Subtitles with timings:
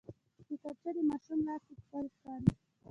[0.47, 2.49] کتابچه د ماشوم لاس کې ښکلي ښکاري